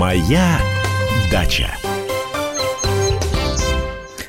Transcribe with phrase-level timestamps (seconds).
[0.00, 0.58] Моя
[1.30, 1.76] дача.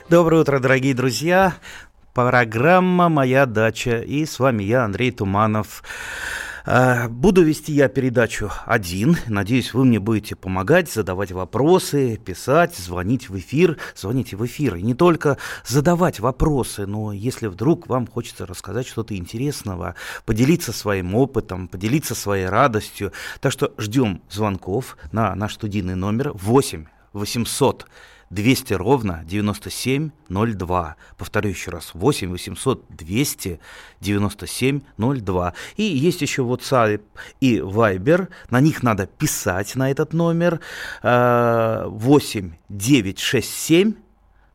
[0.09, 1.53] Доброе утро, дорогие друзья.
[2.13, 4.01] Программа «Моя дача».
[4.01, 5.81] И с вами я, Андрей Туманов.
[6.65, 9.17] А, буду вести я передачу один.
[9.27, 13.77] Надеюсь, вы мне будете помогать, задавать вопросы, писать, звонить в эфир.
[13.95, 14.75] Звоните в эфир.
[14.75, 19.95] И не только задавать вопросы, но если вдруг вам хочется рассказать что-то интересного,
[20.25, 23.11] поделиться своим опытом, поделиться своей радостью.
[23.39, 27.87] Так что ждем звонков на наш студийный номер 8 800
[28.31, 30.95] 200 ровно 9702.
[31.17, 33.59] Повторю еще раз, 8 800 200
[33.99, 35.53] 9702.
[35.75, 37.01] И есть еще WhatsApp
[37.39, 40.59] и Viber, на них надо писать на этот номер
[41.03, 43.93] 8 967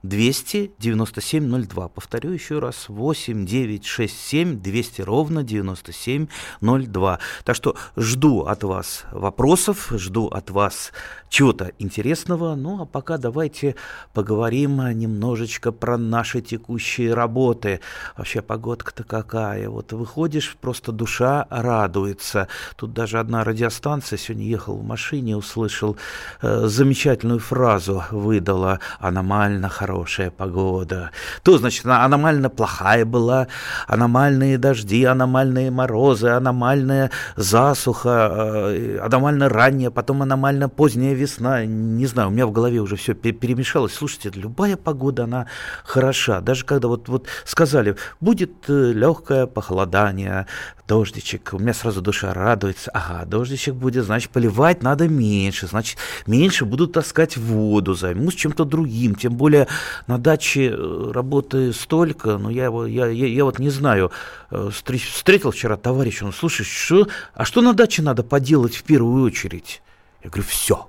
[0.09, 1.89] 297-02.
[1.89, 7.19] Повторю еще раз, 8 9 6 7 200 ровно 97-02.
[7.45, 10.93] Так что жду от вас вопросов, жду от вас
[11.29, 12.55] чего-то интересного.
[12.55, 13.75] Ну, а пока давайте
[14.15, 17.81] поговорим немножечко про наши текущие работы.
[18.17, 19.69] Вообще погодка-то какая.
[19.69, 22.49] Вот выходишь, просто душа радуется.
[22.77, 25.97] Тут даже одна радиостанция, сегодня ехал в машине, услышал
[26.43, 31.11] э, замечательную фразу, выдала аномально хорошая хорошая погода,
[31.43, 33.47] то, значит, аномально плохая была,
[33.87, 41.65] аномальные дожди, аномальные морозы, аномальная засуха, э, аномально ранняя, потом аномально поздняя весна.
[41.65, 43.95] Не знаю, у меня в голове уже все перемешалось.
[43.95, 45.47] Слушайте, любая погода, она
[45.85, 46.41] хороша.
[46.41, 50.47] Даже когда вот, вот сказали, будет э, легкое похолодание,
[50.87, 52.91] дождичек, у меня сразу душа радуется.
[52.93, 59.15] Ага, дождичек будет, значит, поливать надо меньше, значит, меньше буду таскать воду, займусь чем-то другим.
[59.15, 59.67] Тем более
[60.07, 64.11] на даче э, работы столько, но я, его, я, я, я вот не знаю,
[64.51, 69.25] э, встретил вчера товарища, он, слушай, что, а что на даче надо поделать в первую
[69.25, 69.83] очередь?
[70.23, 70.89] Я говорю, все.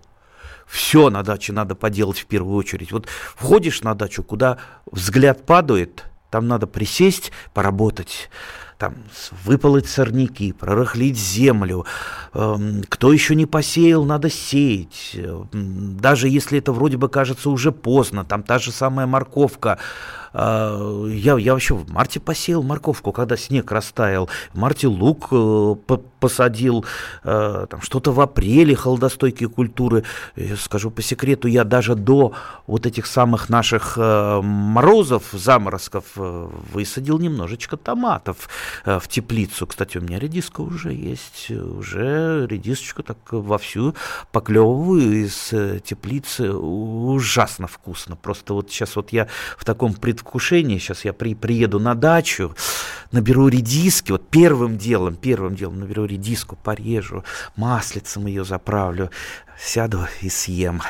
[0.66, 2.92] Все на даче надо поделать в первую очередь.
[2.92, 4.58] Вот входишь на дачу, куда
[4.92, 8.30] взгляд падает, там надо присесть, поработать
[8.78, 8.96] там
[9.44, 11.86] выполоть сорняки, прорыхлить землю.
[12.34, 15.12] Эм, кто еще не посеял, надо сеять.
[15.16, 19.80] Эм, даже если это вроде бы кажется уже поздно, там та же самая морковка,
[20.34, 24.30] а, я, я вообще в марте посеял морковку, когда снег растаял.
[24.54, 25.76] В марте лук э,
[26.20, 26.86] посадил,
[27.24, 30.04] э, там что-то в апреле холодостойкие культуры.
[30.36, 32.34] Я скажу по секрету, я даже до
[32.66, 38.50] вот этих самых наших э, морозов, заморозков высадил немножечко томатов
[38.86, 39.68] в теплицу.
[39.68, 43.96] Кстати, у меня редиска уже есть, уже редисочку так вовсю
[44.32, 46.52] поклевываю из теплицы.
[46.52, 48.16] Ужасно вкусно.
[48.16, 49.28] Просто вот сейчас вот я
[49.58, 52.56] в таком пред предвкушение, сейчас я при, приеду на дачу,
[53.12, 57.24] наберу редиски, вот первым делом, первым делом наберу редиску, порежу,
[57.56, 59.12] маслицем ее заправлю,
[59.58, 60.82] сяду и съем.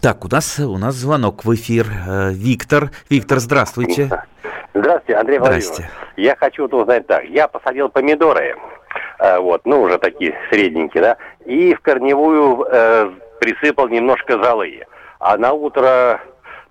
[0.00, 1.86] Так, у нас, у нас звонок в эфир.
[2.06, 2.90] Э, Виктор.
[3.10, 4.08] Виктор, здравствуйте.
[4.72, 5.86] Здравствуйте, Андрей Владимирович.
[6.16, 7.24] Я хочу вот узнать так.
[7.24, 8.54] Я посадил помидоры,
[9.18, 13.10] э, вот, ну, уже такие средненькие, да, и в корневую э,
[13.40, 14.84] присыпал немножко золы.
[15.18, 16.20] А на утро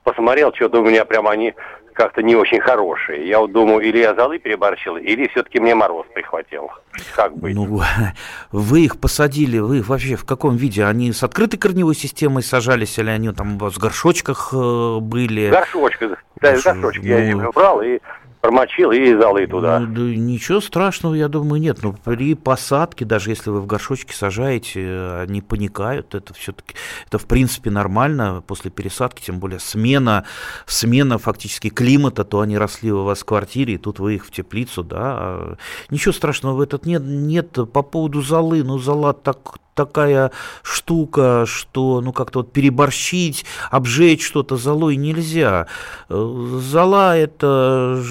[0.04, 1.54] посмотрел, что-то у меня прям они
[1.98, 3.28] как-то не очень хорошие.
[3.28, 6.70] Я вот думаю, или я золы переборщил, или все-таки мне мороз прихватил.
[7.16, 7.56] Как быть?
[7.56, 7.82] Ну,
[8.52, 10.86] вы их посадили, вы вообще в каком виде?
[10.86, 15.48] Они с открытой корневой системой сажались, или они там в горшочках э, были?
[15.48, 17.10] В горшочках, да, в горшочках ну...
[17.10, 18.00] я их брал и
[18.48, 19.80] промочил и залы туда.
[19.80, 21.84] Ну, да, ничего страшного, я думаю, нет.
[21.84, 26.16] Но при посадке, даже если вы в горшочке сажаете, они паникают.
[26.16, 26.76] Это все-таки,
[27.06, 30.24] это в принципе нормально после пересадки, тем более смена,
[30.66, 34.32] смена фактически климата, то они росли у вас в квартире, и тут вы их в
[34.32, 35.58] теплицу, да.
[35.90, 37.04] Ничего страшного в этот нет.
[37.04, 40.32] Нет, по поводу золы, ну зола так, такая
[40.64, 45.68] штука, что ну как-то вот переборщить, обжечь что-то золой нельзя.
[46.10, 48.04] Э, зола это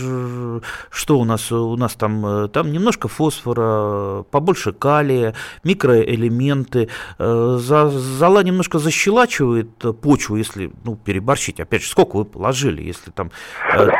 [0.90, 1.50] что у нас?
[1.52, 5.34] У нас там, э, там немножко фосфора, побольше калия,
[5.64, 6.88] микроэлементы.
[7.18, 9.70] Э, зола немножко защелачивает
[10.00, 11.60] почву, если ну, переборщить.
[11.60, 12.82] Опять же, сколько вы положили?
[12.82, 13.30] Если там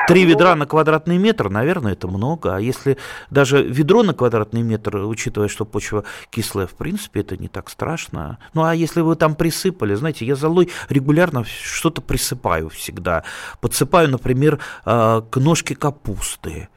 [0.07, 2.55] три ведра на квадратный метр, наверное, это много.
[2.55, 2.97] А если
[3.31, 8.39] даже ведро на квадратный метр, учитывая, что почва кислая, в принципе, это не так страшно.
[8.53, 13.25] Ну, а если вы там присыпали, знаете, я золой регулярно что-то присыпаю всегда.
[13.63, 16.69] Подсыпаю, например, а, к ножке капусты.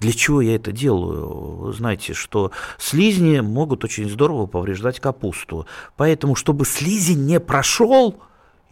[0.00, 1.66] Для чего я это делаю?
[1.66, 5.68] Вы знаете, что слизни могут очень здорово повреждать капусту.
[5.96, 8.20] Поэтому, чтобы слизень не прошел,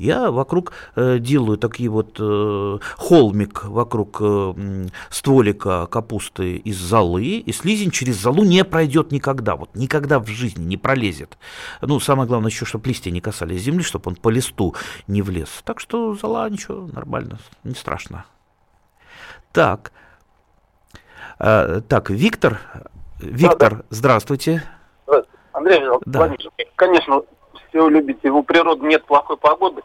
[0.03, 7.53] Я вокруг э, делаю такие вот э, холмик вокруг э, стволика капусты из золы, и
[7.53, 11.39] слизень через золу не пройдет никогда, вот никогда в жизни не пролезет.
[11.83, 14.75] Ну, самое главное еще, чтобы листья не касались земли, чтобы он по листу
[15.07, 15.63] не влез.
[15.63, 18.25] Так что зола ничего, нормально, не страшно.
[19.53, 19.93] Так,
[21.39, 22.59] э, так, Виктор,
[23.21, 23.85] Виктор, да, да.
[23.91, 24.65] здравствуйте.
[25.07, 25.39] Здравствуйте.
[25.53, 26.19] Андрей да.
[26.19, 27.23] Владимирович, конечно,
[27.73, 29.83] все любите, у природы нет плохой погоды.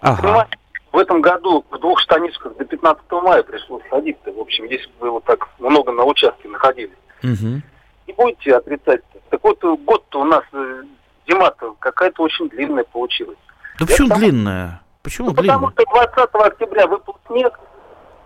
[0.00, 0.46] Ага.
[0.92, 4.32] в этом году в двух штанишках до 15 мая пришлось ходить-то.
[4.32, 6.96] В общем, если бы вы вот так много на участке находились.
[7.22, 7.62] Угу.
[8.06, 9.00] Не будете отрицать.
[9.00, 9.20] -то.
[9.30, 10.82] Так вот, год-то у нас э,
[11.26, 13.38] зима-то какая-то очень длинная получилась.
[13.78, 14.18] Да Я почему там...
[14.18, 14.82] длинная?
[15.02, 15.56] Почему ну, длинная?
[15.56, 17.58] Потому что 20 октября выпал снег,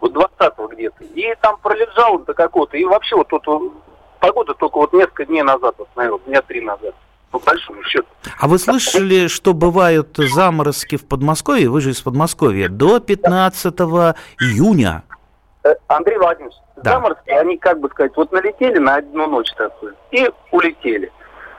[0.01, 3.47] вот 20 где-то, и там пролежал до какого-то, и вообще вот тут
[4.19, 6.95] погода только вот несколько дней назад восстановилась, дня три назад
[7.31, 8.07] по большому счету.
[8.39, 11.69] А вы слышали, что бывают заморозки в Подмосковье?
[11.69, 12.69] Вы же из Подмосковья.
[12.69, 13.75] До 15
[14.41, 15.03] июня.
[15.65, 16.93] Э, Андрей Владимирович, да.
[16.93, 21.13] заморозки, они, как бы сказать, вот налетели на одну ночь такую и улетели.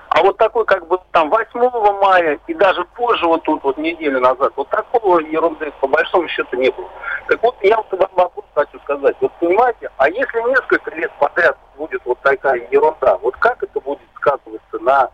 [0.10, 1.70] А вот такой, как бы, там, 8
[2.02, 6.58] мая и даже позже, вот тут, вот неделю назад, вот такого ерунды, по большому счету,
[6.58, 6.90] не было.
[7.30, 9.16] Так вот, я вот вам вопрос хочу сказать.
[9.22, 14.02] Вот понимаете, а если несколько лет подряд будет вот такая ерунда, вот как это будет
[14.18, 15.10] сказываться на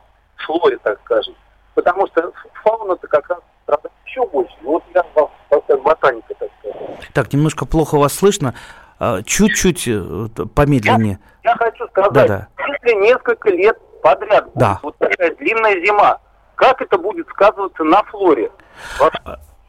[0.46, 1.36] флоре, так скажем?
[1.76, 2.32] Потому что
[2.64, 4.56] фауна-то как раз страдает еще больше.
[4.64, 5.30] Вот я вам,
[5.84, 7.14] ботаника, так сказать.
[7.14, 8.54] Так, немножко плохо вас слышно.
[9.00, 11.20] А, чуть-чуть э, помедленнее.
[11.44, 12.46] Я, я хочу сказать, да -да.
[12.58, 14.80] если несколько лет подряд да.
[14.82, 16.20] вот такая длинная зима.
[16.56, 18.52] Как это будет сказываться на флоре?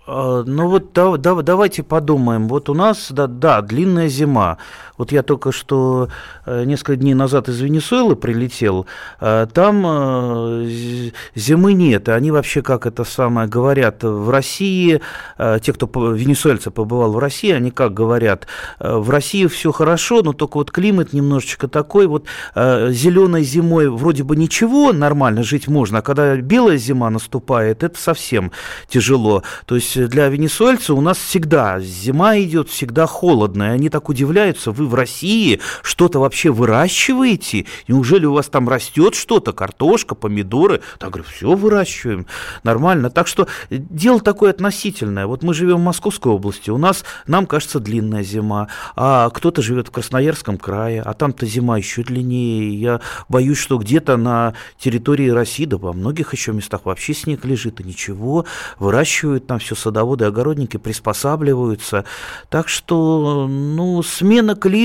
[0.06, 2.48] А, ну вот да, да, давайте подумаем.
[2.48, 4.56] Вот у нас, да, да, длинная зима.
[4.98, 6.08] Вот я только что
[6.44, 8.86] э, несколько дней назад из Венесуэлы прилетел.
[9.20, 12.08] Э, там э, зимы нет.
[12.08, 15.00] Они вообще, как это самое, говорят в России,
[15.38, 18.46] те, кто венесуэльцы побывал в России, они как говорят,
[18.80, 22.06] в России все хорошо, но только вот климат немножечко такой.
[22.06, 22.24] Вот
[22.56, 28.50] зеленой зимой вроде бы ничего, нормально жить можно, а когда белая зима наступает, это совсем
[28.88, 29.42] тяжело.
[29.66, 34.72] То есть для венесуэльцев у нас всегда зима идет, всегда холодно, и они так удивляются,
[34.72, 37.66] вы в России что-то вообще выращиваете?
[37.86, 40.80] Неужели у вас там растет что-то, картошка, помидоры?
[40.98, 42.26] Так говорю, все выращиваем,
[42.64, 43.10] нормально.
[43.10, 45.26] Так что дело такое относительное.
[45.26, 49.88] Вот мы живем в Московской области, у нас, нам кажется, длинная зима, а кто-то живет
[49.88, 52.74] в Красноярском крае, а там-то зима еще длиннее.
[52.74, 57.80] Я боюсь, что где-то на территории России, да во многих еще местах вообще снег лежит,
[57.80, 58.46] и ничего,
[58.78, 62.04] выращивают там все садоводы, огородники приспосабливаются.
[62.48, 64.77] Так что, ну, смена климата,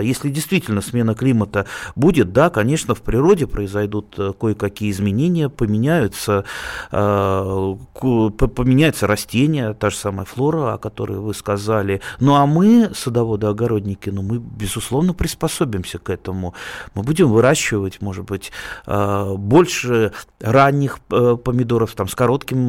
[0.00, 6.44] если действительно смена климата будет, да, конечно, в природе произойдут э, кое-какие изменения, поменяются,
[6.92, 12.00] э, поменяются растения, та же самая флора, о которой вы сказали.
[12.20, 16.54] Ну, а мы, садоводы-огородники, ну, мы, безусловно, приспособимся к этому.
[16.94, 18.52] Мы будем выращивать, может быть,
[18.86, 22.68] э, больше ранних помидоров, там, с коротким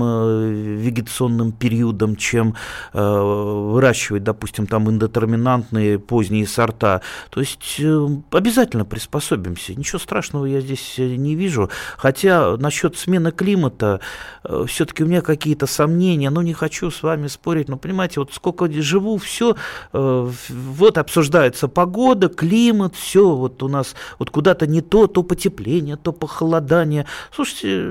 [0.77, 2.55] вегетационным периодом, чем
[2.93, 6.66] выращивать, допустим, там, индетерминантные поздние сорта.
[6.71, 7.01] То
[7.35, 9.75] есть э, обязательно приспособимся.
[9.75, 11.69] Ничего страшного я здесь э, не вижу.
[11.97, 13.99] Хотя насчет смены климата
[14.43, 16.29] э, все-таки у меня какие-то сомнения.
[16.29, 17.69] Ну, не хочу с вами спорить.
[17.69, 19.55] Но понимаете, вот сколько живу, все,
[19.93, 26.11] вот обсуждается погода, климат, все вот у нас вот куда-то не то, то потепление, то
[26.11, 27.05] похолодание.
[27.33, 27.83] Слушайте,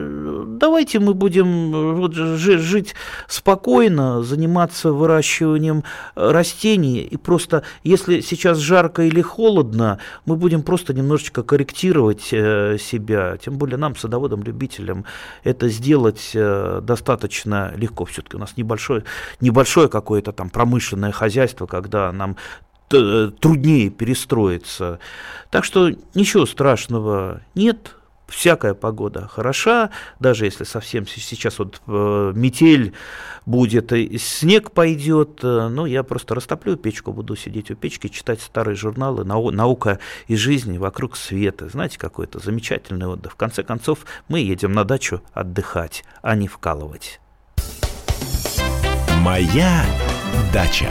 [0.47, 2.95] давайте мы будем вот, жить
[3.29, 5.85] спокойно, заниматься выращиванием
[6.15, 7.01] растений.
[7.01, 13.39] И просто, если сейчас жарко или холодно, мы будем просто немножечко корректировать э, себя.
[13.39, 15.05] Тем более нам, садоводам-любителям,
[15.45, 18.05] это сделать э, достаточно легко.
[18.05, 19.05] Все-таки у нас небольшое,
[19.41, 22.37] небольшое какое-то там промышленное хозяйство, когда нам
[22.89, 24.99] труднее перестроиться.
[25.51, 32.93] Так что ничего страшного нет всякая погода хороша, даже если совсем сейчас вот э, метель
[33.45, 38.41] будет, и снег пойдет, э, ну, я просто растоплю печку, буду сидеть у печки, читать
[38.41, 41.69] старые журналы «Наука и жизнь вокруг света».
[41.69, 43.33] Знаете, какой это замечательный отдых.
[43.33, 47.21] В конце концов, мы едем на дачу отдыхать, а не вкалывать.
[49.23, 49.85] «Моя
[50.53, 50.91] дача».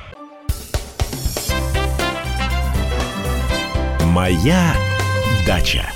[4.13, 4.75] Моя
[5.47, 5.89] дача.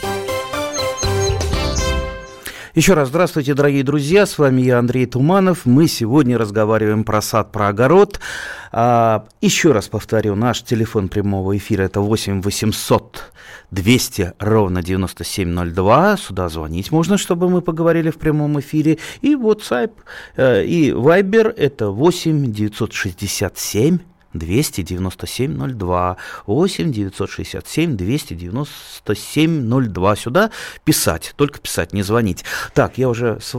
[2.73, 4.25] Еще раз здравствуйте, дорогие друзья.
[4.25, 5.65] С вами я, Андрей Туманов.
[5.65, 8.21] Мы сегодня разговариваем про сад, про огород.
[8.71, 13.33] А, еще раз повторю, наш телефон прямого эфира это 8 800
[13.71, 16.15] 200 ровно 9702.
[16.15, 18.97] Сюда звонить можно, чтобы мы поговорили в прямом эфире.
[19.19, 19.91] И WhatsApp
[20.37, 23.99] э, и Viber это 8 967
[24.37, 30.15] 297 02 8 967 297 02.
[30.15, 30.51] Сюда
[30.83, 32.43] писать, только писать, не звонить.
[32.73, 33.57] Так, я уже с, э,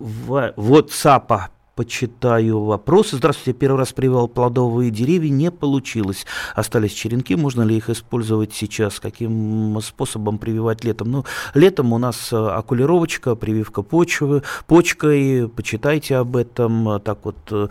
[0.00, 1.48] в WhatsApp
[1.80, 3.16] почитаю вопросы.
[3.16, 6.26] Здравствуйте, первый раз привел плодовые деревья, не получилось.
[6.54, 9.00] Остались черенки, можно ли их использовать сейчас?
[9.00, 11.10] Каким способом прививать летом?
[11.10, 17.00] Ну, летом у нас э, окулировочка, прививка почвы, почкой, почитайте об этом.
[17.00, 17.68] Так вот, э,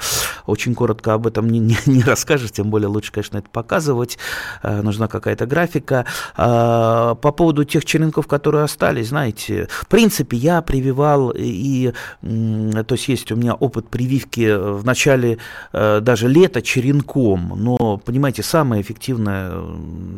[0.47, 4.17] очень коротко об этом не, не, не расскажешь, тем более лучше, конечно, это показывать.
[4.63, 6.07] Э, нужна какая-то графика.
[6.35, 13.07] А, по поводу тех черенков, которые остались, знаете, в принципе, я прививал и, то есть
[13.07, 15.39] есть у меня опыт прививки э, в начале
[15.73, 19.51] э, даже лета черенком, но, понимаете, самая эффективная,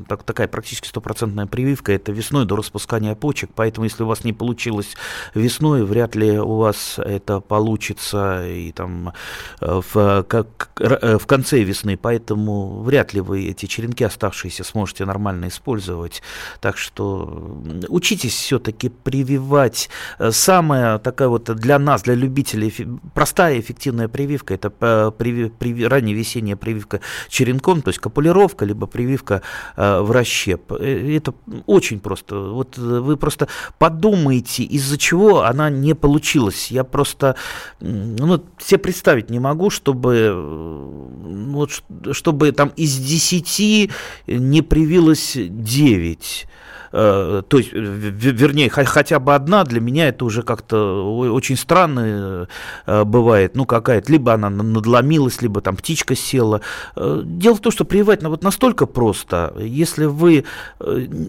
[0.07, 4.33] так, такая практически стопроцентная прививка– это весной до распускания почек, поэтому если у вас не
[4.33, 4.95] получилось
[5.33, 9.13] весной, вряд ли у вас это получится и там
[9.61, 15.47] э, в, как, в конце весны, поэтому вряд ли вы эти черенки оставшиеся сможете нормально
[15.47, 16.21] использовать.
[16.59, 19.89] Так что учитесь все-таки прививать.
[20.29, 22.71] Самая такая вот для нас, для любителей,
[23.15, 26.99] простая эффективная прививка, это э, приви, приви, ранняя весенняя прививка
[27.29, 29.41] черенком, то есть копулировка, либо прививка
[29.75, 30.71] э, в расщеп.
[30.71, 31.33] Э, это
[31.65, 32.35] очень просто.
[32.35, 33.47] Вот вы просто
[33.79, 36.71] подумайте, из-за чего она не получилась.
[36.71, 37.35] Я просто
[37.79, 43.91] ну, себе представить не могу, чтобы, вот, чтобы там из 10
[44.27, 46.47] не привилось 9.
[46.91, 52.47] Э, то есть, вернее, хотя бы одна, для меня это уже как-то очень странно
[52.85, 56.61] э, бывает, ну, какая-то, либо она надломилась, либо там птичка села.
[56.95, 60.45] Э, дело в том, что прививать вот настолько просто, если вы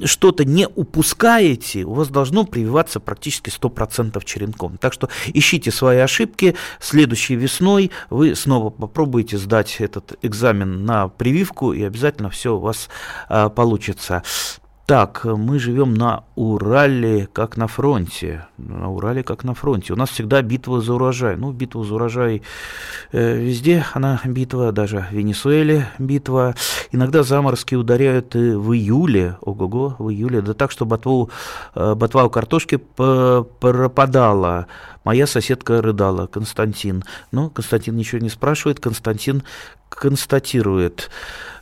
[0.04, 4.76] что-то не упускаете, у вас должно прививаться практически 100% черенком.
[4.78, 11.72] Так что ищите свои ошибки, следующей весной вы снова попробуете сдать этот экзамен на прививку,
[11.72, 12.88] и обязательно все у вас
[13.54, 14.22] получится.
[14.92, 18.46] Так, мы живем на Урале, как на фронте.
[18.58, 19.94] На Урале, как на фронте.
[19.94, 21.34] У нас всегда битва за урожай.
[21.36, 22.42] Ну, битва за урожай
[23.10, 26.54] э, везде, она битва, даже в Венесуэле битва.
[26.90, 31.30] Иногда заморозки ударяют и в июле, ого-го, в июле, да так, что ботву,
[31.74, 34.66] э, ботва у картошки пропадала.
[35.04, 37.02] Моя соседка рыдала, Константин.
[37.30, 39.42] Ну, Константин ничего не спрашивает, Константин
[39.88, 41.10] констатирует.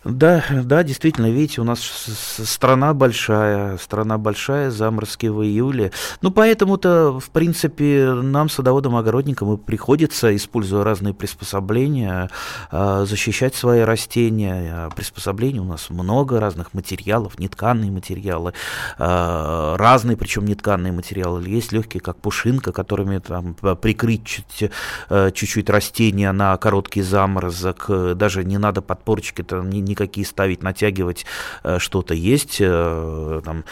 [0.04, 5.92] Да, да, действительно, видите, у нас страна большая, страна большая, заморозки в июле.
[6.22, 12.30] Ну, поэтому-то, в принципе, нам, садоводам-огородникам, и приходится, используя разные приспособления,
[12.70, 14.86] а, защищать свои растения.
[14.86, 18.54] А приспособлений у нас много разных материалов, нетканные материалы,
[18.98, 21.46] а, разные, причем нетканные материалы.
[21.46, 24.70] Есть легкие, как пушинка, которыми там прикрыть чуть,
[25.10, 27.90] чуть-чуть растения на короткий заморозок.
[28.16, 31.26] Даже не надо подпорчики, это не никакие ставить, натягивать
[31.64, 33.64] э, что-то есть, э, там,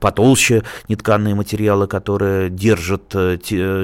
[0.00, 3.38] потолще нетканные материалы, которые держат, э,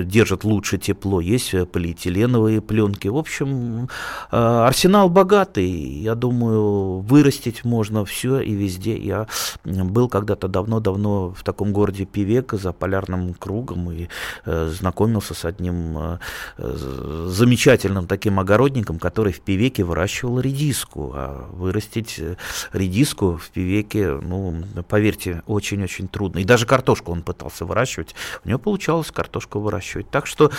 [0.04, 3.08] держат лучше тепло, есть полиэтиленовые пленки.
[3.08, 3.88] В общем,
[4.30, 8.96] арсенал богатый, я думаю, вырастить можно все и везде.
[8.96, 9.26] Я
[9.64, 14.08] был когда-то давно-давно в таком городе Пивек за полярным кругом и
[14.44, 16.18] знакомился с одним
[16.56, 21.12] замечательным таким огородником, который в Пивеке выращивал редиску.
[21.14, 22.36] А вырастить э,
[22.72, 26.38] редиску в пивеке, ну, поверьте, очень-очень трудно.
[26.38, 30.08] И даже картошку он пытался выращивать, у него получалось картошку выращивать.
[30.10, 30.50] Так что,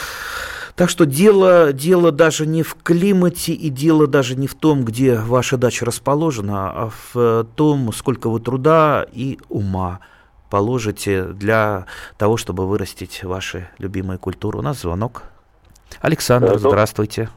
[0.76, 5.16] так что дело, дело даже не в климате и дело даже не в том, где
[5.16, 10.00] ваша дача расположена, а в том, сколько вы труда и ума
[10.50, 11.86] положите для
[12.18, 14.60] того, чтобы вырастить ваши любимые культуры.
[14.60, 15.24] У нас звонок.
[16.02, 17.30] Александр, здравствуйте.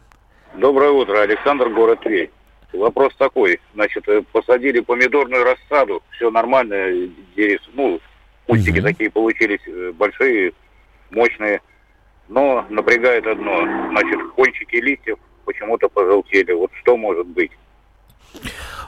[0.56, 2.30] Доброе утро, Александр, город Тверь.
[2.72, 6.74] Вопрос такой, значит, э, посадили помидорную рассаду, все нормально,
[7.36, 8.00] деревья, ну,
[8.46, 8.86] кустики угу.
[8.86, 10.52] такие получились э, большие,
[11.10, 11.60] мощные,
[12.28, 16.52] но напрягает одно, значит, кончики листьев почему-то пожелтели.
[16.52, 17.50] Вот что может быть?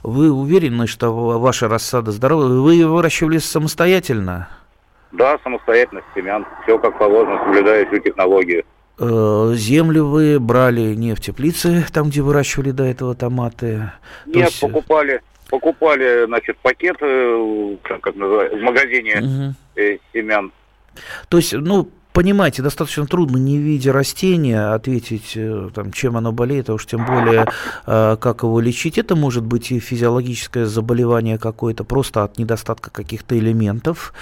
[0.04, 2.60] Вы уверены, что ваша рассада здоровая?
[2.60, 4.48] Вы ее выращивали самостоятельно?
[5.10, 6.46] Да, самостоятельно, семян.
[6.62, 8.64] Все как положено, соблюдая всю технологию.
[9.04, 13.90] Э, землю вы брали не в теплице, там, где выращивали до этого томаты?
[14.26, 14.60] Нет, есть...
[14.60, 16.98] покупали, покупали, значит, пакет,
[17.82, 19.98] как называется, в магазине угу.
[20.12, 20.52] семян.
[21.28, 26.70] То есть, ну, понимаете, достаточно трудно, не видя растения, ответить, э, там, чем оно болеет,
[26.70, 27.46] а уж тем более,
[27.86, 28.98] э, как его лечить.
[28.98, 34.12] Это может быть и физиологическое заболевание какое-то, просто от недостатка каких-то элементов.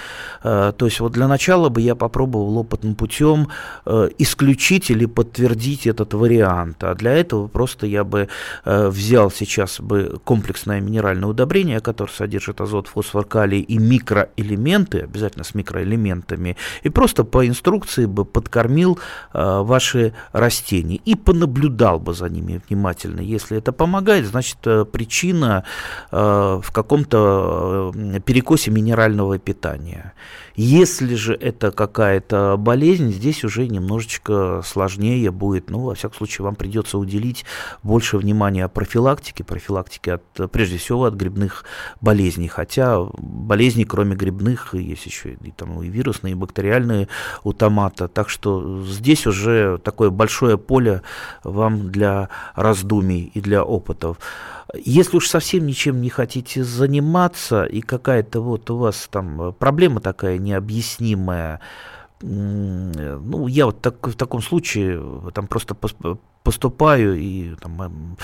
[0.43, 3.49] Э, то есть вот для начала бы я попробовал опытным путем
[4.17, 6.83] исключить или подтвердить этот вариант.
[6.83, 8.27] А для этого просто я бы
[8.65, 15.55] взял сейчас бы комплексное минеральное удобрение, которое содержит азот, фосфор, калий и микроэлементы, обязательно с
[15.55, 18.99] микроэлементами, и просто по инструкции инструкции бы подкормил
[19.33, 23.21] э, ваши растения и понаблюдал бы за ними внимательно.
[23.21, 25.63] Если это помогает, значит э, причина
[26.11, 30.13] э, в каком-то э, перекосе минерального питания.
[30.55, 35.69] Если же это какая-то болезнь, здесь уже немножечко сложнее будет.
[35.69, 37.45] Ну, во всяком случае, вам придется уделить
[37.83, 41.63] больше внимания профилактике, профилактике от, прежде всего от грибных
[42.01, 42.47] болезней.
[42.47, 47.07] Хотя болезни, кроме грибных, есть еще и, там, и вирусные, и бактериальные
[47.43, 48.07] у томата.
[48.07, 51.01] Так что здесь уже такое большое поле
[51.43, 54.17] вам для раздумий и для опытов.
[54.85, 60.37] Если уж совсем ничем не хотите заниматься, и какая-то вот у вас там проблема такая
[60.37, 61.59] необъяснимая,
[62.21, 65.01] ну, я вот так, в таком случае
[65.33, 65.75] там просто
[66.43, 68.15] поступаю и там,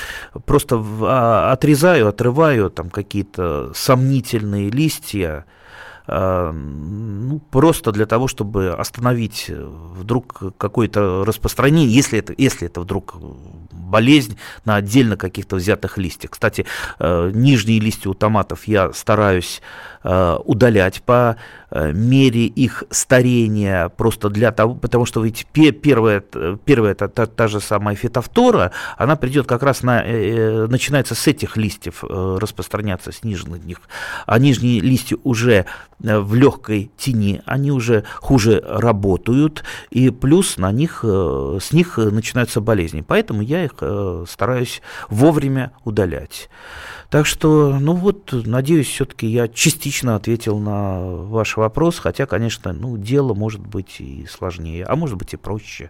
[0.45, 5.45] просто а, отрезаю, отрываю там какие-то сомнительные листья,
[6.07, 13.15] ну, просто для того, чтобы остановить э, вдруг какое-то распространение, если это, если это вдруг
[13.71, 16.31] болезнь на отдельно каких-то взятых листьях.
[16.31, 16.65] Кстати,
[16.99, 19.61] э, нижние листья у томатов я стараюсь
[20.45, 21.35] удалять по
[21.69, 26.21] э, мере их старения, просто для того, потому что ведь первая,
[26.63, 31.27] первая та, та, та же самая фитофтора, она придет как раз на, э, начинается с
[31.27, 33.81] этих листьев распространяться, с нижних них,
[34.25, 35.65] а нижние листья уже
[35.99, 43.03] в легкой тени, они уже хуже работают, и плюс на них, с них начинаются болезни,
[43.05, 43.73] поэтому я их
[44.27, 46.49] стараюсь вовремя удалять.
[47.09, 52.97] Так что, ну вот, надеюсь, все-таки я частично ответил на ваш вопрос, хотя, конечно, ну,
[52.97, 55.89] дело может быть и сложнее, а может быть и проще.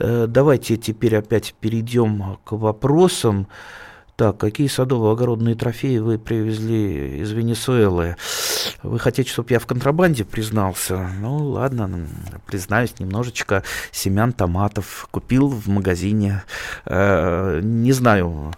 [0.00, 3.46] Э, давайте теперь опять перейдем к вопросам.
[4.16, 8.16] Так, какие садово-огородные трофеи вы привезли из Венесуэлы?
[8.82, 11.08] Вы хотите, чтобы я в контрабанде признался?
[11.20, 12.06] Ну, ладно,
[12.44, 13.62] признаюсь немножечко.
[13.92, 16.42] Семян томатов купил в магазине.
[16.84, 18.52] Э, не знаю,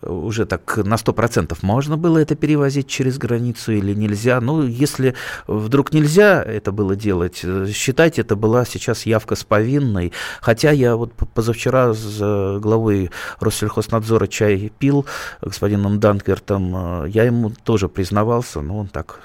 [0.00, 4.40] уже так на 100% можно было это перевозить через границу или нельзя.
[4.40, 5.14] Ну, если
[5.46, 10.12] вдруг нельзя это было делать, считайте, это была сейчас явка с повинной.
[10.40, 15.06] Хотя я вот позавчера с э, главой Россельхознадзора чай пил,
[15.40, 19.20] господином Данквертом, э, я ему тоже признавался, но он так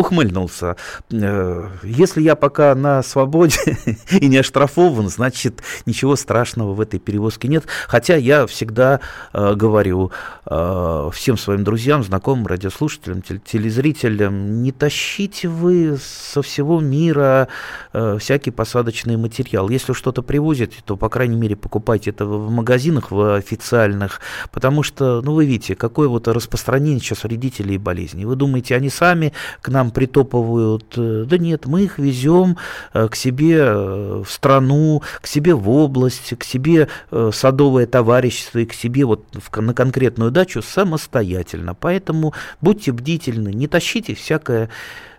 [0.00, 0.76] ухмыльнулся.
[1.10, 3.78] Э, если я пока на свободе
[4.10, 7.64] и не оштрафован, значит, ничего страшного в этой перевозке нет.
[7.86, 9.00] Хотя я всегда
[9.32, 10.10] э, говорю
[10.46, 17.48] э, всем своим друзьям, знакомым, радиослушателям, телезрителям, не тащите вы со всего мира
[17.92, 19.68] э, всякий посадочный материал.
[19.68, 25.20] Если что-то привозите, то, по крайней мере, покупайте это в магазинах, в официальных, потому что,
[25.22, 28.24] ну, вы видите, какое вот распространение сейчас вредителей и болезней.
[28.24, 30.94] Вы думаете, они сами к нам притопывают.
[30.96, 32.56] Э, да нет, мы их везем
[32.92, 38.58] э, к себе э, в страну, к себе в область, к себе в садовое товарищество
[38.58, 39.24] и к себе вот
[39.56, 41.74] на конкретную дачу самостоятельно.
[41.74, 44.70] Поэтому будьте бдительны, не тащите всякое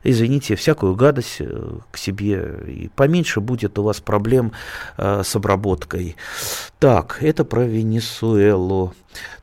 [0.04, 1.42] извините, всякую гадость
[1.92, 4.52] к себе, и поменьше будет у вас проблем
[4.98, 6.16] э, с обработкой.
[6.80, 8.94] Так, это про Венесуэлу.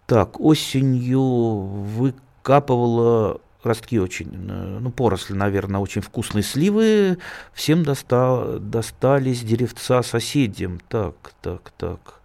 [0.07, 7.19] Так, осенью выкапывала ростки очень, э, ну, поросли, наверное, очень вкусные сливы.
[7.53, 10.81] Всем доста, достались деревца соседям.
[10.89, 12.21] Так, так, так.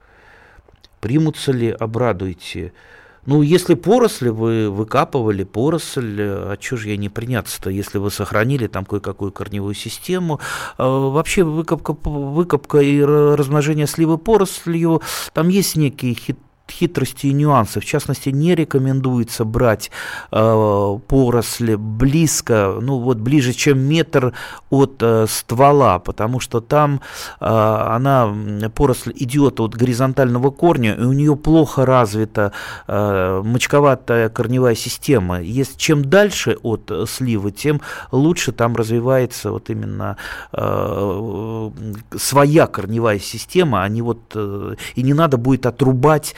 [0.99, 2.73] Примутся ли, обрадуйте.
[3.25, 8.67] Ну, если поросли, вы выкапывали поросль, а что же я не приняться-то, если вы сохранили
[8.67, 10.41] там кое-какую корневую систему.
[10.77, 15.01] А, вообще выкопка, выкопка и размножение сливы порослью,
[15.33, 16.37] там есть некий хит
[16.71, 17.79] хитрости и нюансы.
[17.79, 19.91] В частности, не рекомендуется брать
[20.31, 24.33] э, поросль близко, ну вот ближе, чем метр
[24.69, 27.01] от э, ствола, потому что там
[27.39, 28.33] э, она,
[28.75, 32.53] поросль идет от горизонтального корня, и у нее плохо развита
[32.87, 35.41] э, мочковатая корневая система.
[35.41, 40.17] Если, чем дальше от сливы, тем лучше там развивается вот именно
[40.51, 41.69] э,
[42.17, 46.35] своя корневая система, а не вот, э, и не надо будет отрубать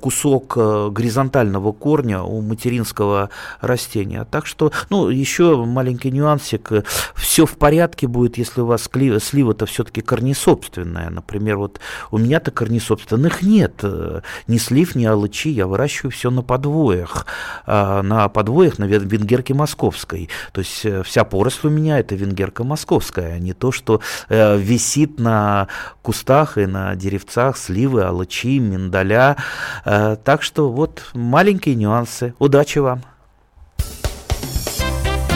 [0.00, 4.26] кусок э, горизонтального корня у материнского растения.
[4.30, 6.70] Так что, ну, еще маленький нюансик.
[7.14, 8.88] Все в порядке будет, если у вас
[9.20, 11.10] слива-то все-таки корнесобственная.
[11.10, 13.80] Например, вот у меня-то корнесобственных нет.
[13.82, 15.48] Э, ни слив, ни алычи.
[15.48, 17.26] Я выращиваю все на подвоях.
[17.66, 20.28] А, на подвоях на венгерке московской.
[20.52, 25.68] То есть вся поросль у меня это венгерка московская, а не то, что висит на
[26.02, 29.36] кустах и на деревцах сливы, алычи, миндаля.
[29.84, 32.34] Э, так что вот маленькие нюансы.
[32.38, 33.02] Удачи вам!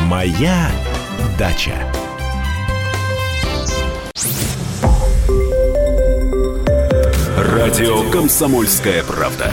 [0.06, 0.70] Моя
[1.38, 1.74] дача.
[7.36, 9.50] Радио Комсомольская правда".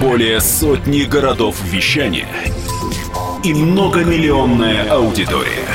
[0.00, 2.28] Более сотни городов вещания
[3.42, 5.66] и многомиллионная аудитория.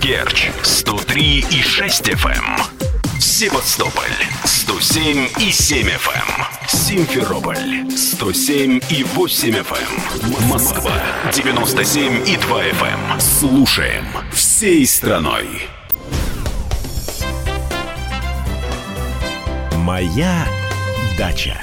[0.00, 2.81] Керч 103 и 6 FM.
[3.24, 4.10] Севастополь
[4.44, 5.90] 107 и 7 FM.
[5.92, 6.66] Эм.
[6.66, 10.42] Симферополь 107 и 8 FM.
[10.42, 10.48] Эм.
[10.48, 10.92] Москва
[11.32, 13.12] 97 и 2 FM.
[13.12, 13.20] Эм.
[13.20, 15.46] Слушаем всей страной.
[19.76, 20.44] Моя
[21.16, 21.62] дача.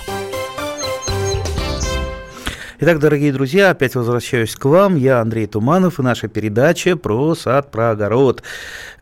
[2.81, 4.95] Итак, дорогие друзья, опять возвращаюсь к вам.
[4.95, 8.41] Я Андрей Туманов и наша передача про сад, про огород,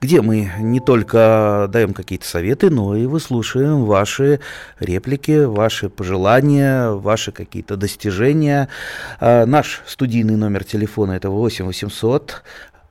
[0.01, 4.39] где мы не только даем какие-то советы, но и выслушаем ваши
[4.79, 8.69] реплики, ваши пожелания, ваши какие-то достижения.
[9.19, 12.43] А, наш студийный номер телефона это 8 800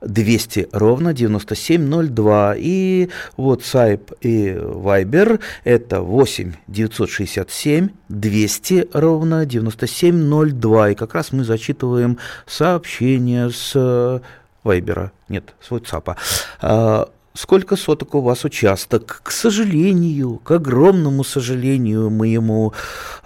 [0.03, 2.55] 200 ровно 9702.
[2.59, 10.91] И WhatsApp и Viber это 8 967 200 ровно 9702.
[10.91, 14.23] И как раз мы зачитываем сообщения с
[14.67, 16.17] Вайбера, нет, с WhatsApp.
[16.61, 19.21] А, сколько соток у вас участок.
[19.23, 22.73] К сожалению, к огромному сожалению моему,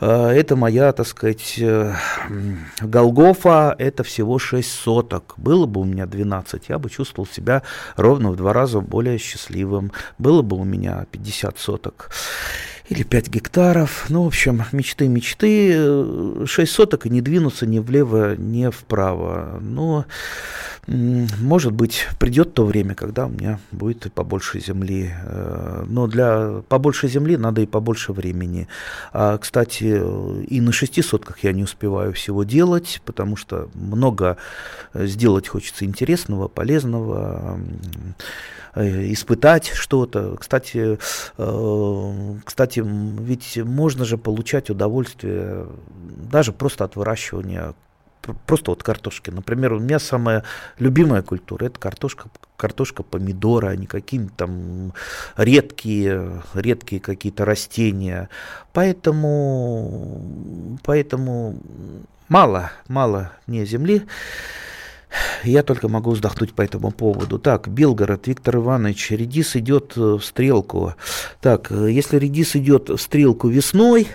[0.01, 1.95] э, это моя, так сказать, э,
[2.81, 5.35] Голгофа, это всего 6 соток.
[5.37, 7.63] Было бы у меня 12, я бы чувствовал себя
[7.97, 9.93] ровно в два раза более счастливым.
[10.19, 12.11] Было бы у меня 50 соток
[12.91, 14.07] или 5 гектаров.
[14.09, 16.45] Ну, в общем, мечты, мечты.
[16.45, 19.59] 6 э, соток и не двинуться ни влево, ни вправо.
[19.61, 20.07] Но,
[20.89, 25.15] может быть, придет то время, когда у меня будет побольше земли.
[25.23, 28.67] Э, но для побольше земли надо и побольше времени.
[29.13, 30.03] А, кстати,
[30.49, 34.37] и на 6 сотках я не успеваю всего делать, потому что много
[34.95, 37.61] сделать хочется интересного, полезного
[38.70, 40.37] Э, испытать что-то.
[40.37, 40.99] Кстати,
[41.39, 45.67] э, кстати, ведь можно же получать удовольствие
[46.31, 47.75] даже просто от выращивания
[48.47, 49.31] просто вот картошки.
[49.31, 50.45] Например, у меня самая
[50.79, 54.93] любимая культура это картошка, картошка, помидоры, а не какие-то там
[55.37, 58.29] редкие, редкие какие-то растения.
[58.73, 60.23] Поэтому,
[60.85, 61.59] поэтому
[62.29, 64.03] мало, мало мне земли.
[65.45, 67.39] Я только могу вздохнуть по этому поводу.
[67.39, 70.95] Так, Белгород, Виктор Иванович, редис идет в стрелку.
[71.41, 74.09] Так, если редис идет в стрелку весной,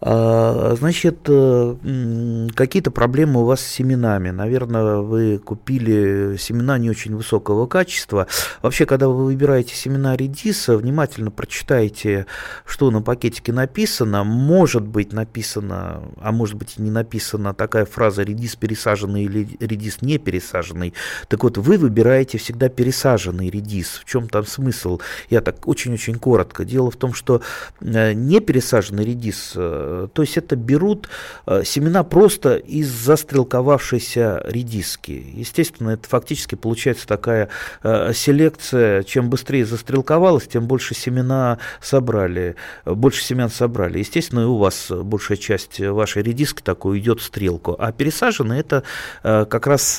[0.00, 4.30] а, значит, э, какие-то проблемы у вас с семенами.
[4.30, 8.26] Наверное, вы купили семена не очень высокого качества.
[8.62, 12.26] Вообще, когда вы выбираете семена редиса, внимательно прочитайте,
[12.64, 14.24] что на пакетике написано.
[14.24, 20.00] Может быть написано, а может быть и не написано такая фраза «редис пересаженный» или «редис
[20.00, 20.29] не пересаженный».
[21.28, 24.00] Так вот, вы выбираете всегда пересаженный редис.
[24.04, 25.00] В чем там смысл?
[25.28, 26.64] Я так очень-очень коротко.
[26.64, 27.42] Дело в том, что
[27.80, 31.08] э, не пересаженный редис э, то есть это берут
[31.46, 35.24] э, семена просто из застрелковавшейся редиски.
[35.34, 37.48] Естественно, это фактически получается такая
[37.82, 39.02] селекция.
[39.02, 43.98] Чем быстрее застрелковалось, тем больше семена собрали, больше семян собрали.
[43.98, 47.76] Естественно, и у вас большая часть вашей редиски такой идет в стрелку.
[47.78, 48.82] А пересаженные это
[49.22, 49.98] как раз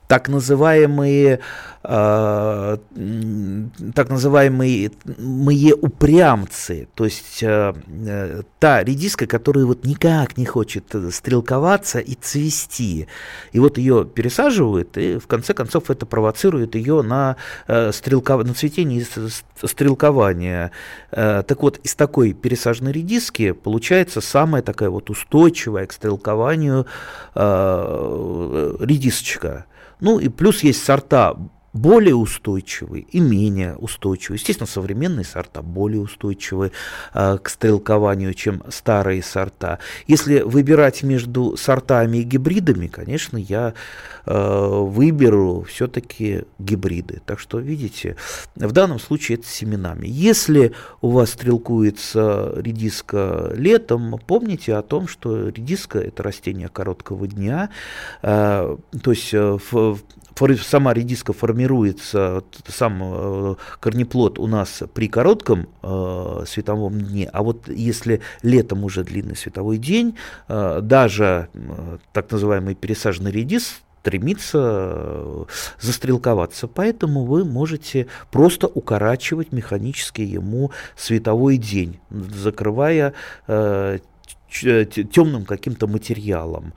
[0.11, 1.39] так называемые
[1.83, 2.77] э,
[3.95, 10.93] так называемые мы упрямцы, то есть э, э, та редиска, которая вот никак не хочет
[11.11, 13.07] стрелковаться и цвести,
[13.53, 18.45] и вот ее пересаживают, и в конце концов это провоцирует ее на э, стрелков...
[18.45, 20.71] на цветение и стрелкование.
[21.11, 26.85] Э, так вот из такой пересаженной редиски получается самая такая вот устойчивая к стрелкованию
[27.33, 29.65] э, редисочка.
[30.01, 31.37] Ну и плюс есть сорта
[31.73, 34.37] более устойчивые и менее устойчивые.
[34.37, 36.71] Естественно, современные сорта более устойчивы
[37.13, 39.79] э, к стрелкованию, чем старые сорта.
[40.07, 43.73] Если выбирать между сортами и гибридами, конечно, я
[44.25, 47.21] э, выберу все-таки гибриды.
[47.25, 48.17] Так что, видите,
[48.55, 50.07] в данном случае это с семенами.
[50.07, 57.69] Если у вас стрелкуется редиска летом, помните о том, что редиска– это растение короткого дня,
[58.21, 59.99] э, то есть э, в
[60.63, 67.67] сама редиска формируется, сам э, корнеплод у нас при коротком э, световом дне, а вот
[67.67, 70.17] если летом уже длинный световой день,
[70.47, 71.49] э, даже
[72.13, 75.45] так называемый пересаженный редис стремится
[75.79, 76.67] застрелковаться.
[76.67, 83.13] Поэтому вы можете просто укорачивать механически ему световой день, закрывая
[84.51, 86.73] темным каким-то материалом.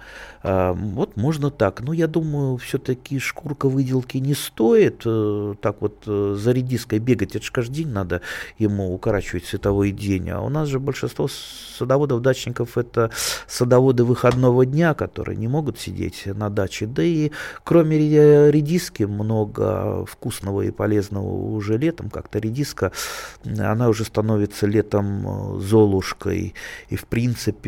[0.47, 1.81] А, вот можно так.
[1.81, 5.03] Но я думаю, все-таки шкурка выделки не стоит.
[5.07, 8.21] Э, так вот э, за редиской бегать, это же каждый день надо
[8.59, 10.31] ему укорачивать световой день.
[10.31, 13.11] А у нас же большинство садоводов, дачников это
[13.49, 16.87] садоводы выходного дня, которые не могут сидеть на даче.
[16.87, 17.31] Да и
[17.65, 17.99] кроме
[18.51, 22.11] редиски много вкусного и полезного уже летом.
[22.11, 22.93] Как-то редиска,
[23.45, 26.55] она уже становится летом э, золушкой.
[26.91, 27.63] И в принципе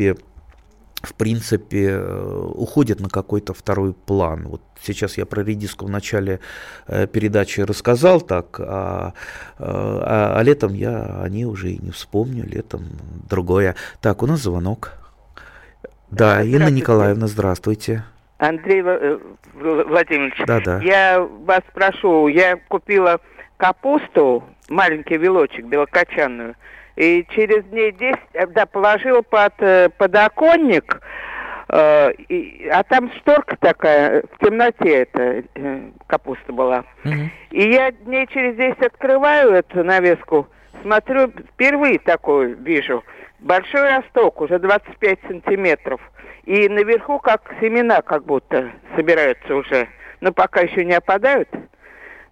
[1.01, 4.47] в принципе, э, уходят на какой-то второй план.
[4.47, 6.39] Вот сейчас я про редиску в начале
[6.87, 9.13] э, передачи рассказал так, а,
[9.59, 12.85] э, а, а летом я о ней уже и не вспомню, летом
[13.29, 13.75] другое.
[14.01, 14.93] Так, у нас звонок.
[16.09, 18.03] Да, Инна Николаевна, здравствуйте.
[18.37, 20.79] Андрей Владимирович, да, да.
[20.81, 23.19] я вас прошу, я купила
[23.57, 26.55] капусту, маленький вилочек белокочанную,
[26.97, 30.99] и через дней 10, э, да, положил под э, подоконник,
[31.69, 36.83] э, и, а там шторка такая, в темноте эта э, капуста была.
[37.03, 37.29] Mm-hmm.
[37.51, 40.47] И я дней через 10 открываю эту навеску,
[40.81, 43.03] смотрю, впервые такое вижу.
[43.39, 46.01] Большой росток, уже 25 сантиметров.
[46.45, 49.87] И наверху как семена как будто собираются уже.
[50.21, 51.49] Но пока еще не опадают.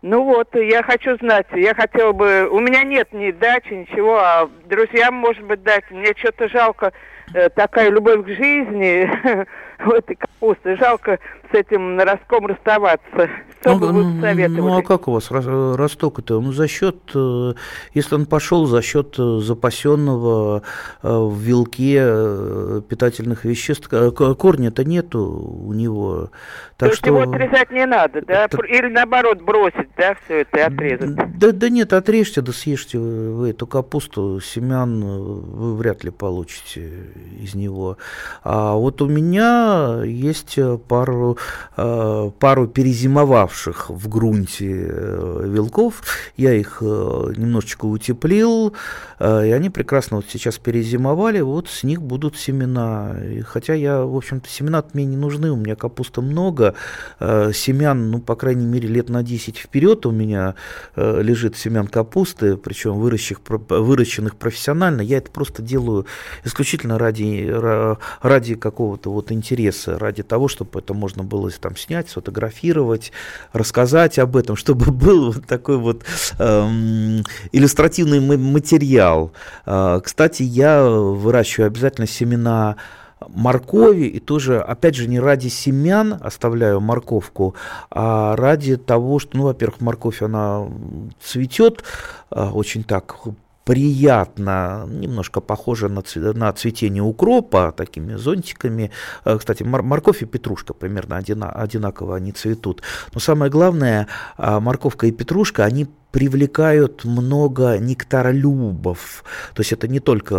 [0.08, 4.48] Ну вот, я хочу знать, я хотела бы, у меня нет ни дачи, ничего, а
[4.65, 5.89] друзьям, может быть, дать.
[5.89, 6.94] Мне что-то жалко,
[7.34, 9.10] э, такая любовь к жизни,
[9.80, 10.78] в этой капусты.
[10.78, 11.18] Жалко
[11.52, 13.32] с этим ростком расставаться.
[13.65, 14.62] Что ну, вы советовали?
[14.62, 16.39] Ну, а как у вас росток это?
[16.39, 17.54] Ну, за счет, э,
[17.93, 20.62] если он пошел за счет э, запасенного
[21.01, 26.30] э, в вилке питательных веществ, корня-то нету у него.
[26.78, 27.08] Так То что...
[27.08, 28.45] его отрезать не надо, да?
[28.45, 28.63] Это...
[28.65, 31.39] Или наоборот бросить, да, все это и отрезать?
[31.39, 36.91] Да, да нет, отрежьте, да съешьте вы эту капусту, семян вы вряд ли получите
[37.39, 37.97] из него.
[38.43, 41.38] А вот у меня есть пару,
[41.75, 46.04] пару перезимовавших в грунте э, вилков.
[46.38, 48.74] Я их немножечко утеплил,
[49.20, 51.41] и они прекрасно вот сейчас перезимовали.
[51.41, 53.15] Вот с них будут семена.
[53.24, 56.76] И хотя я, в общем-то, семена мне не нужны, у меня капуста много.
[57.20, 60.56] Семян, ну, по крайней мере, лет на 10 вперед у меня
[60.96, 63.39] лежит семян капусты, причем выращенных,
[63.70, 65.02] выращенных профессионально.
[65.02, 66.06] Я это просто делаю
[66.44, 67.50] исключительно ради,
[68.22, 73.12] ради какого-то вот интереса, ради того, чтобы это можно было там снять, сфотографировать,
[73.53, 76.03] рассказать об этом, чтобы был вот такой вот
[76.39, 79.31] эм, иллюстративный материал.
[79.65, 82.75] Э, кстати, я выращиваю обязательно семена
[83.29, 87.55] моркови, и тоже, опять же, не ради семян оставляю морковку,
[87.89, 90.67] а ради того, что, ну, во-первых, морковь, она
[91.21, 91.84] цветет
[92.31, 93.15] э, очень так
[93.65, 98.91] приятно, немножко похоже на, на цветение укропа, такими зонтиками.
[99.25, 102.84] Э, кстати, морковь и петрушка примерно одинаково они цветут.
[103.13, 109.25] Но самое главное, а, морковка и петрушка, они привлекают много нектаролюбов.
[109.54, 110.34] То есть это не только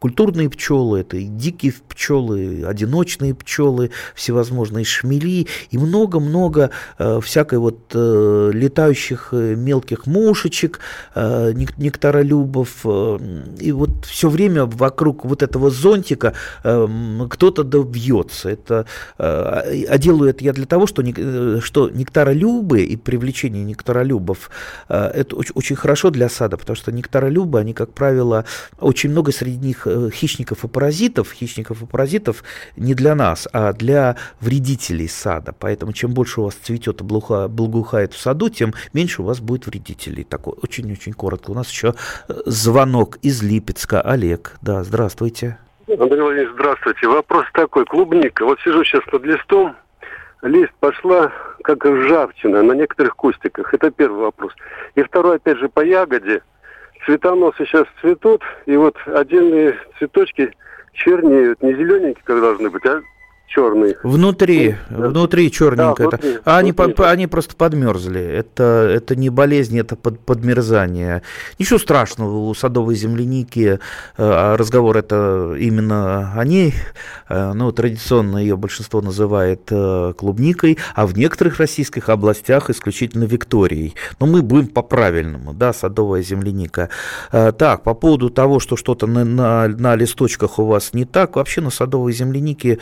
[0.00, 6.70] культурные пчелы, это и дикие пчелы, одиночные пчелы, всевозможные шмели и много-много
[7.22, 10.80] всякой вот летающих мелких мушечек,
[11.14, 12.84] нектаролюбов.
[13.60, 16.32] И вот все время вокруг вот этого зонтика
[16.64, 18.48] кто-то добьется.
[18.48, 18.86] Это,
[19.18, 21.04] а делаю это я для того, что,
[21.60, 24.15] что нектаролюбы и привлечение нектаролюбов
[24.88, 28.44] это очень, хорошо для сада, потому что нектаролюбы, они, как правило,
[28.78, 31.32] очень много среди них хищников и паразитов.
[31.32, 32.44] Хищников и паразитов
[32.76, 35.52] не для нас, а для вредителей сада.
[35.58, 39.66] Поэтому чем больше у вас цветет и благоухает в саду, тем меньше у вас будет
[39.66, 40.24] вредителей.
[40.24, 41.50] Такой очень-очень коротко.
[41.50, 41.94] У нас еще
[42.46, 44.00] звонок из Липецка.
[44.00, 45.58] Олег, да, здравствуйте.
[45.88, 47.06] Андрей Владимирович, здравствуйте.
[47.08, 47.84] Вопрос такой.
[47.84, 48.44] Клубника.
[48.44, 49.76] Вот сижу сейчас над листом,
[50.46, 51.32] лист пошла
[51.62, 53.72] как ржавчина на некоторых кустиках.
[53.74, 54.52] Это первый вопрос.
[54.94, 56.42] И второй, опять же, по ягоде.
[57.04, 60.52] Цветоносы сейчас цветут, и вот отдельные цветочки
[60.92, 61.62] чернеют.
[61.62, 63.00] Не зелененькие, как должны быть, а
[63.46, 63.96] черный.
[64.02, 65.08] Внутри, да.
[65.08, 66.04] внутри черненько.
[66.04, 68.20] Да, внутри, а они, по, они просто подмерзли.
[68.20, 71.22] Это, это не болезнь, это под, подмерзание.
[71.58, 73.78] Ничего страшного у садовой земляники.
[74.16, 76.74] Э, разговор это именно о ней.
[77.28, 83.94] Э, ну, традиционно ее большинство называет э, клубникой, а в некоторых российских областях исключительно Викторией.
[84.20, 86.88] Но мы будем по-правильному, да, садовая земляника.
[87.30, 91.60] Так, по поводу того, что что-то на, на, на листочках у вас не так, вообще
[91.60, 92.78] на садовой землянике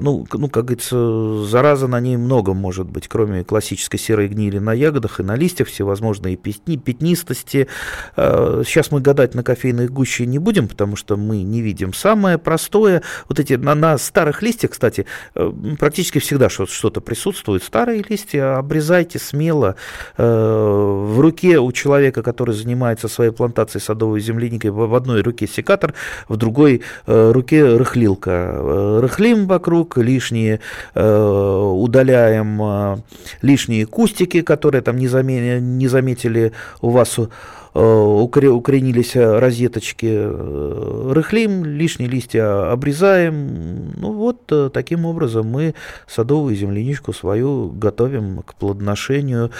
[0.00, 4.72] ну, ну, как говорится, зараза на ней много может быть, кроме классической серой гнили на
[4.72, 7.68] ягодах и на листьях, всевозможные пятни, пятнистости.
[8.16, 11.92] А, сейчас мы гадать на кофейной гуще не будем, потому что мы не видим.
[11.94, 17.62] Самое простое, вот эти, на, на старых листьях, кстати, э, практически всегда что-то присутствует.
[17.62, 19.76] Старые листья обрезайте смело.
[20.16, 25.94] Э, в руке у человека, который занимается своей плантацией садовой земляникой, в одной руке секатор,
[26.28, 29.00] в другой э, руке рыхлилка.
[29.00, 30.60] Рыхлим вокруг, вокруг, лишние
[30.94, 32.96] э, удаляем э,
[33.42, 37.26] лишние кустики, которые там не, заметили, не заметили у вас э,
[37.74, 43.92] укоренились розеточки, рыхлим, лишние листья обрезаем.
[43.96, 45.74] Ну вот таким образом мы
[46.06, 49.50] садовую земляничку свою готовим к плодоношению.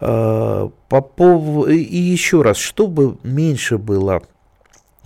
[0.00, 4.22] И еще раз, чтобы меньше было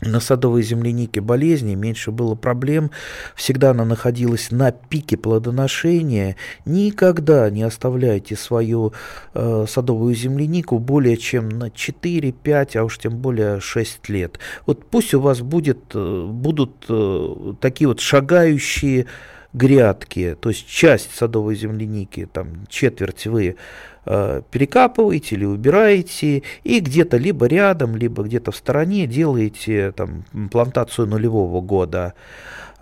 [0.02, 2.90] на садовой землянике болезни, меньше было проблем,
[3.34, 6.36] всегда она находилась на пике плодоношения.
[6.64, 8.92] Никогда не оставляйте свою
[9.34, 14.38] э, садовую землянику более чем на 4, 5, а уж тем более 6 лет.
[14.66, 19.06] Вот пусть у вас будет, э, будут э, такие вот шагающие
[19.52, 23.56] грядки, то есть часть садовой земляники, там четверть вы
[24.04, 31.60] перекапываете или убираете, и где-то либо рядом, либо где-то в стороне делаете там, плантацию нулевого
[31.60, 32.14] года.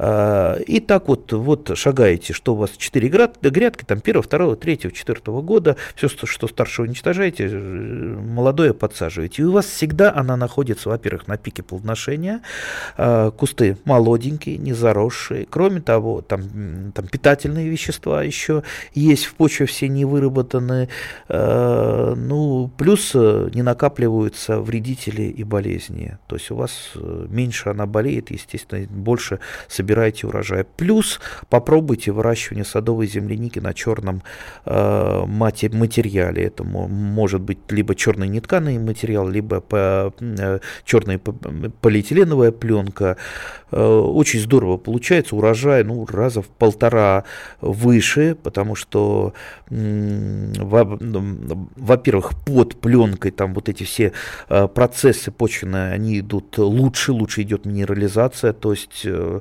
[0.01, 5.21] И так вот, вот шагаете, что у вас 4 грядки, там 1, 2, 3, 4
[5.43, 9.43] года, все, что старше уничтожаете, молодое подсаживаете.
[9.43, 12.41] И у вас всегда она находится, во-первых, на пике плодоношения,
[12.97, 15.47] а, кусты молоденькие, не заросшие.
[15.49, 18.63] Кроме того, там, там питательные вещества еще
[18.95, 20.89] есть в почве, все не выработаны.
[21.29, 26.19] А, ну, плюс э, не накапливаются вредители и болезни.
[26.27, 30.65] То есть у вас э, меньше она болеет, естественно, больше собирается собираете урожай.
[30.77, 34.23] Плюс попробуйте выращивание садовой земляники на черном
[34.65, 36.45] э, материале.
[36.45, 43.17] Это может быть либо черный нетканый материал, либо по, э, черная полиэтиленовая пленка.
[43.73, 45.35] Э, очень здорово получается.
[45.35, 47.25] Урожай ну, раза в полтора
[47.61, 49.33] выше, потому что,
[51.77, 54.13] во-первых, под пленкой там вот эти все
[54.49, 59.41] э, процессы почвенные, они идут лучше, лучше идет минерализация, то есть э,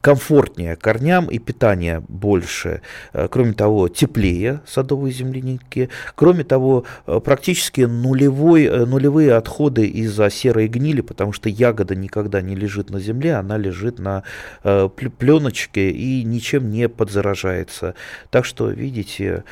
[0.00, 2.82] комфортнее корням и питание больше.
[3.12, 5.88] Э, кроме того, теплее садовые земляники.
[6.14, 12.54] Кроме того, э, практически нулевой, нулевые отходы из-за серой гнили, потому что ягода никогда не
[12.54, 14.22] лежит на земле, она лежит на
[14.62, 17.94] пленочке и ничем не подзаражается.
[18.30, 19.44] Так что, видите,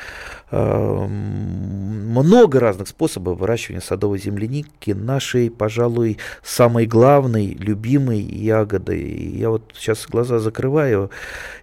[2.21, 4.91] много разных способов выращивания садовой земляники.
[4.91, 9.06] Нашей, пожалуй, самой главной, любимой ягодой.
[9.07, 11.11] Я вот сейчас глаза закрываю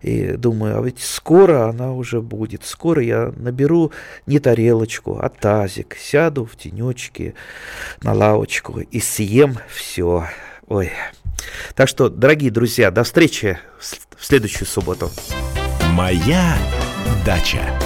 [0.03, 2.65] и думаю, а ведь скоро она уже будет.
[2.65, 3.93] Скоро я наберу
[4.27, 7.35] не тарелочку, а тазик, сяду в тенечке
[8.03, 10.27] на лавочку и съем все.
[10.69, 10.91] Ой.
[11.75, 13.59] Так что, дорогие друзья, до встречи
[14.17, 15.11] в следующую субботу.
[15.93, 16.57] Моя
[17.25, 17.84] дача.